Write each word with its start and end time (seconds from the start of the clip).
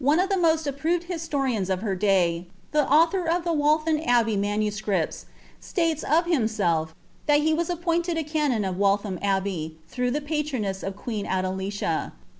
of 0.03 0.29
the 0.29 0.35
most 0.37 0.65
approved 0.65 1.03
historians 1.03 1.69
of 1.69 1.83
her 1.83 1.93
day, 1.93 2.47
the 2.71 2.91
author 2.91 3.29
of 3.29 3.43
the 3.43 3.51
am 3.55 4.01
Abbey 4.03 4.35
Manuscripts,' 4.35 5.27
states 5.59 6.01
of 6.01 6.25
himself, 6.25 6.95
that 7.27 7.41
he 7.41 7.53
was 7.53 7.69
appointed 7.69 8.17
a 8.17 8.63
of 8.67 8.77
Waltham 8.77 9.19
Abbey, 9.21 9.77
through 9.87 10.09
the 10.09 10.19
patronage 10.21 10.81
of 10.81 10.95
queen 10.95 11.27
Adelicia. 11.27 12.13